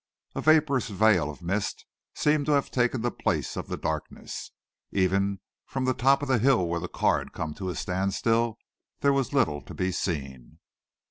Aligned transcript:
A 0.33 0.41
vaporous 0.41 0.87
veil 0.87 1.29
of 1.29 1.43
mist 1.43 1.85
seemed 2.15 2.47
to 2.47 2.53
have 2.53 2.71
taken 2.71 3.01
the 3.01 3.11
place 3.11 3.55
of 3.55 3.67
the 3.67 3.77
darkness. 3.77 4.49
Even 4.91 5.41
from 5.67 5.85
the 5.85 5.93
top 5.93 6.23
of 6.23 6.27
the 6.27 6.39
hill 6.39 6.65
where 6.67 6.79
the 6.79 6.87
car 6.87 7.19
had 7.19 7.33
come 7.33 7.53
to 7.53 7.69
a 7.69 7.75
standstill, 7.75 8.57
there 9.01 9.13
was 9.13 9.31
little 9.31 9.61
to 9.61 9.75
be 9.75 9.91
seen. 9.91 10.57